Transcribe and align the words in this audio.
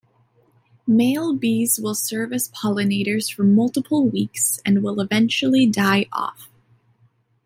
Male 0.87 1.33
bees 1.35 1.79
will 1.79 1.93
serve 1.93 2.33
as 2.33 2.49
pollinators 2.49 3.31
for 3.31 3.43
multiple 3.43 4.03
weeks 4.09 4.59
and 4.65 4.81
will 4.81 4.99
eventually 4.99 5.67
die 5.67 6.07
off. 6.11 6.49